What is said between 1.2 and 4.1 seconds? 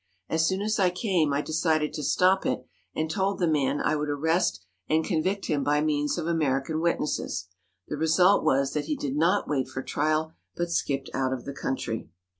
I de cided to stop it and told the man I would